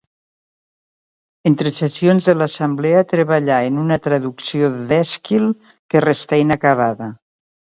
Entre 1.49 1.71
sessions 1.79 2.29
de 2.31 2.35
l'Assemblea, 2.39 3.03
treballà 3.11 3.59
en 3.67 3.77
una 3.83 3.99
traducció 4.09 4.73
d'Èsquil, 4.79 5.47
que 5.93 6.03
restà 6.11 6.41
inacabada. 6.47 7.13